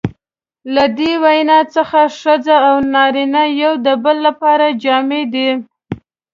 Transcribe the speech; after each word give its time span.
له 0.75 0.85
دې 0.97 1.11
وینا 1.23 1.59
څخه 1.75 1.99
ښځه 2.19 2.55
او 2.67 2.75
نارینه 2.93 3.43
یو 3.61 3.73
د 3.85 3.87
بل 4.03 4.17
لپاره 4.27 4.65
جامې 4.83 5.23
دي. 5.33 5.49